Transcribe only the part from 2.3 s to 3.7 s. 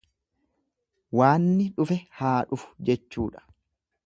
dhufu jechuudha.